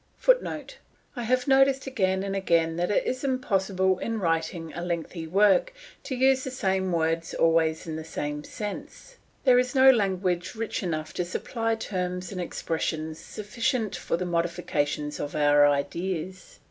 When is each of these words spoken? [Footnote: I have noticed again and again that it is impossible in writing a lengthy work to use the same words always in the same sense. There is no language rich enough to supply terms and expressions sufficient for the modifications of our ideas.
[Footnote: 0.17 0.77
I 1.15 1.21
have 1.25 1.47
noticed 1.47 1.85
again 1.85 2.23
and 2.23 2.35
again 2.35 2.75
that 2.77 2.89
it 2.89 3.05
is 3.05 3.23
impossible 3.23 3.99
in 3.99 4.19
writing 4.19 4.73
a 4.73 4.81
lengthy 4.83 5.27
work 5.27 5.73
to 6.05 6.15
use 6.15 6.43
the 6.43 6.49
same 6.49 6.91
words 6.91 7.35
always 7.35 7.85
in 7.85 7.95
the 7.97 8.03
same 8.03 8.43
sense. 8.43 9.17
There 9.43 9.59
is 9.59 9.75
no 9.75 9.91
language 9.91 10.55
rich 10.55 10.81
enough 10.81 11.13
to 11.13 11.23
supply 11.23 11.75
terms 11.75 12.31
and 12.31 12.41
expressions 12.41 13.19
sufficient 13.19 13.95
for 13.95 14.17
the 14.17 14.25
modifications 14.25 15.19
of 15.19 15.35
our 15.35 15.67
ideas. 15.67 16.57